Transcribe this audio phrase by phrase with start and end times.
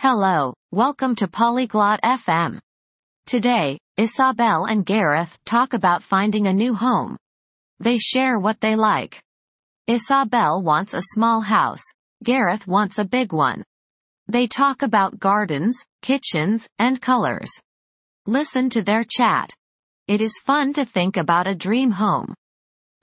[0.00, 2.60] Hello, welcome to Polyglot FM.
[3.26, 7.16] Today, Isabel and Gareth talk about finding a new home.
[7.80, 9.20] They share what they like.
[9.88, 11.82] Isabel wants a small house.
[12.22, 13.64] Gareth wants a big one.
[14.28, 17.50] They talk about gardens, kitchens, and colors.
[18.24, 19.50] Listen to their chat.
[20.06, 22.34] It is fun to think about a dream home.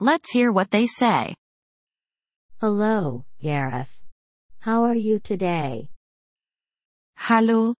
[0.00, 1.34] Let's hear what they say.
[2.58, 4.00] Hello, Gareth.
[4.60, 5.90] How are you today?
[7.16, 7.74] Hallo,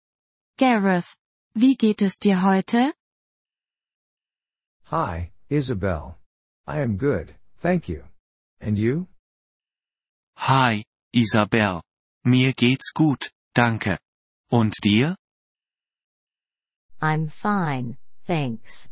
[0.59, 1.15] Gareth.
[1.55, 2.93] Wie geht es dir heute?
[4.91, 6.17] Hi, Isabel.
[6.67, 8.03] I am good, thank you.
[8.61, 9.07] And you?
[10.37, 11.83] Hi, Isabel.
[12.25, 13.99] Mir geht's gut, danke.
[14.51, 15.17] Und dir?
[17.01, 18.91] I'm fine, thanks.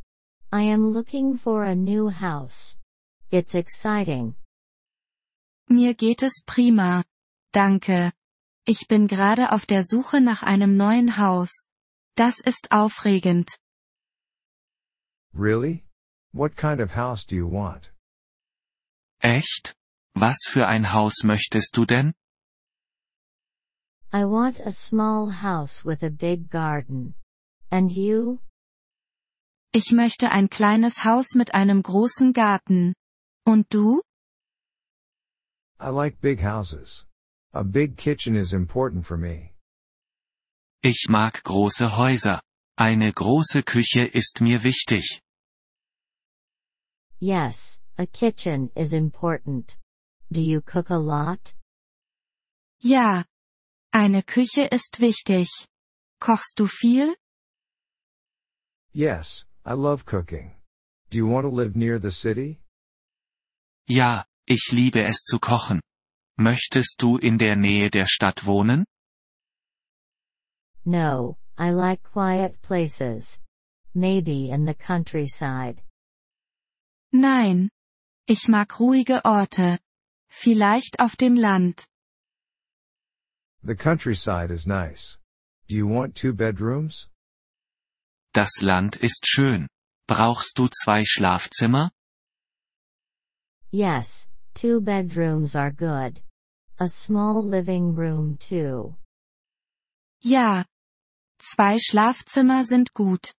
[0.52, 2.76] I am looking for a new house.
[3.30, 4.36] It's exciting.
[5.68, 7.02] Mir geht es prima.
[7.52, 8.12] Danke.
[8.66, 11.64] Ich bin gerade auf der Suche nach einem neuen Haus.
[12.16, 13.58] Das ist aufregend.
[15.34, 15.84] Really?
[16.32, 17.92] What kind of house do you want?
[19.20, 19.76] Echt?
[20.14, 22.14] Was für ein Haus möchtest du denn?
[24.14, 27.14] I want a small house with a big garden.
[27.70, 28.38] And you?
[29.72, 32.94] Ich möchte ein kleines Haus mit einem großen Garten.
[33.44, 34.00] Und du?
[35.80, 37.06] I like big houses.
[37.56, 39.52] A big kitchen is important for me.
[40.82, 42.42] Ich mag große Häuser.
[42.76, 45.20] Eine große Küche ist mir wichtig.
[47.20, 49.78] Yes, a kitchen is important.
[50.32, 51.54] Do you cook a lot?
[52.82, 53.24] Ja.
[53.92, 55.48] Eine Küche ist wichtig.
[56.20, 57.14] Kochst du viel?
[58.92, 60.56] Yes, I love cooking.
[61.10, 62.58] Do you want to live near the city?
[63.88, 65.80] Ja, ich liebe es zu kochen.
[66.36, 68.84] Möchtest du in der Nähe der Stadt wohnen?
[70.84, 73.40] No, I like quiet places.
[73.94, 75.80] Maybe in the countryside.
[77.12, 77.70] Nein.
[78.26, 79.78] Ich mag ruhige Orte.
[80.28, 81.86] Vielleicht auf dem Land.
[83.62, 85.18] The countryside is nice.
[85.68, 87.08] Do you want two bedrooms?
[88.32, 89.68] Das Land ist schön.
[90.08, 91.92] Brauchst du zwei Schlafzimmer?
[93.70, 96.20] Yes, two bedrooms are good.
[96.78, 98.96] A small living room too.
[100.22, 100.64] Ja.
[101.38, 103.34] Zwei Schlafzimmer sind gut.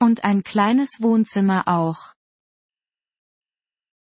[0.00, 2.12] Und ein kleines Wohnzimmer auch.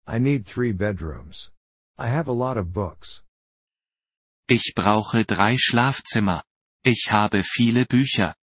[0.07, 1.51] I need three bedrooms.
[1.97, 3.23] I have a lot of books.
[4.47, 6.43] Ich brauche drei Schlafzimmer.
[6.83, 8.35] Ich habe viele Bücher.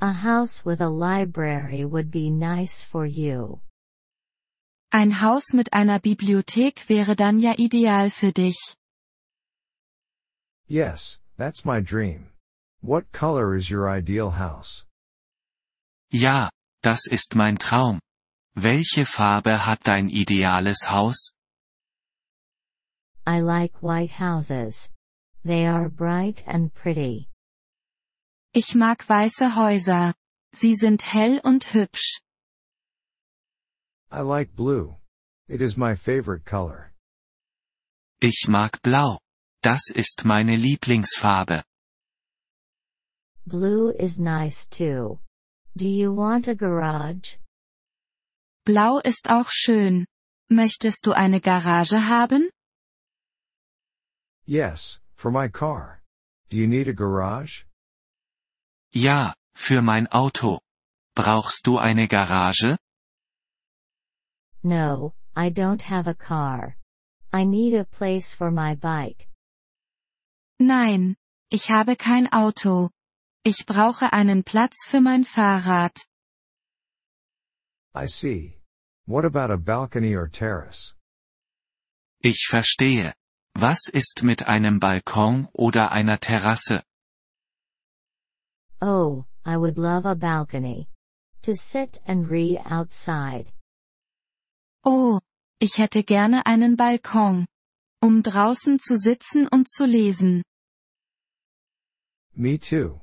[0.00, 3.60] A house with a library would be nice for you.
[4.90, 8.74] Ein Haus mit einer Bibliothek wäre dann ja ideal für dich.
[10.66, 12.30] Yes, that's my dream.
[12.80, 14.86] What color is your ideal house?
[16.10, 16.48] Ja,
[16.82, 18.00] das ist mein Traum.
[18.54, 21.32] Welche Farbe hat dein ideales Haus?
[23.26, 24.90] I like white houses.
[25.44, 27.28] They are bright and pretty.
[28.54, 30.14] Ich mag weiße Häuser.
[30.54, 32.22] Sie sind hell und hübsch.
[34.10, 34.96] I like blue.
[35.48, 36.92] It is my favorite color.
[38.22, 39.18] Ich mag blau.
[39.62, 41.62] Das ist meine Lieblingsfarbe.
[43.46, 45.20] Blue is nice too.
[45.76, 47.38] Do you want a garage?
[48.64, 50.06] Blau ist auch schön.
[50.50, 52.50] Möchtest du eine Garage haben?
[54.46, 56.00] Yes, for my car.
[56.48, 57.66] Do you need a garage?
[58.94, 60.60] Ja, für mein Auto.
[61.14, 62.78] Brauchst du eine Garage?
[64.62, 66.76] No, I don't have a car.
[67.32, 69.28] I need a place for my bike.
[70.58, 71.16] Nein,
[71.50, 72.90] ich habe kein Auto.
[73.44, 75.96] Ich brauche einen Platz für mein Fahrrad.
[77.94, 78.56] I see.
[79.06, 80.94] What about a balcony or terrace?
[82.22, 83.14] Ich verstehe.
[83.54, 86.82] Was ist mit einem Balkon oder einer Terrasse?
[88.80, 90.88] Oh, I would love a balcony.
[91.42, 93.52] To sit and read outside.
[94.84, 95.20] Oh,
[95.60, 97.46] ich hätte gerne einen Balkon.
[98.00, 100.42] Um draußen zu sitzen und zu lesen.
[102.34, 103.00] Me too.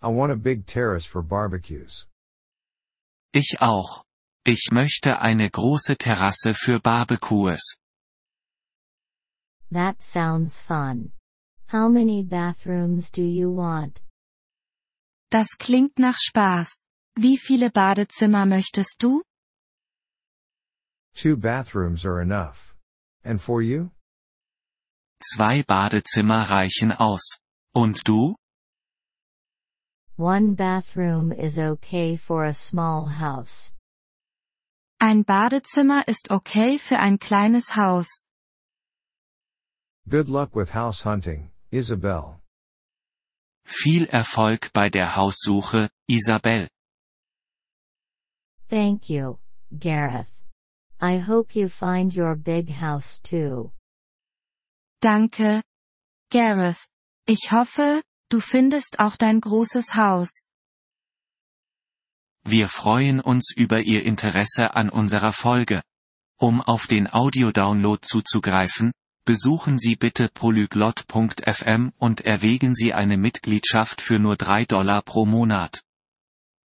[0.00, 2.06] I want a big terrace for barbecues.
[3.32, 4.04] Ich auch.
[4.46, 7.76] Ich möchte eine große Terrasse für Barbecues.
[9.72, 11.12] That sounds fun.
[11.72, 14.00] How many bathrooms do you want?
[15.30, 16.76] Das klingt nach Spaß.
[17.16, 19.22] Wie viele Badezimmer möchtest du?
[21.16, 22.76] Two bathrooms are enough.
[23.24, 23.90] And for you?
[25.22, 27.38] Zwei Badezimmer reichen aus.
[27.74, 28.36] Und du?
[30.18, 33.72] One bathroom is okay for a small house.
[35.00, 38.20] Ein Badezimmer ist okay für ein kleines Haus.
[40.08, 42.40] Good luck with house hunting, Isabel.
[43.64, 46.68] Viel Erfolg bei der Haussuche, Isabel.
[48.68, 49.38] Thank you,
[49.78, 50.35] Gareth.
[51.00, 53.72] I hope you find your big house too.
[55.02, 55.62] Danke.
[56.30, 56.88] Gareth.
[57.26, 60.42] Ich hoffe, du findest auch dein großes Haus.
[62.44, 65.82] Wir freuen uns über Ihr Interesse an unserer Folge.
[66.38, 68.92] Um auf den Audiodownload zuzugreifen,
[69.24, 75.82] besuchen Sie bitte polyglot.fm und erwägen Sie eine Mitgliedschaft für nur 3 Dollar pro Monat.